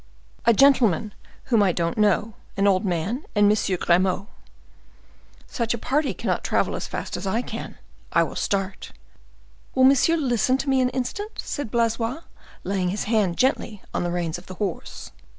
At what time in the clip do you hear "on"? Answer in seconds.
13.93-14.01